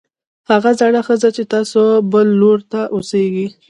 هغه 0.49 0.71
زړه 0.79 0.99
ښځه 1.07 1.29
چې 1.35 1.41
ستاسو 1.47 1.81
بل 2.11 2.27
لور 2.39 2.59
ته 2.71 2.81
اوسېږي 2.95 3.47